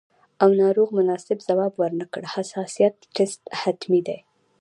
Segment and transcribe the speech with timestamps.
[0.41, 4.19] او ناروغ مناسب ځواب ورنکړي، حساسیت ټسټ حتمي دی.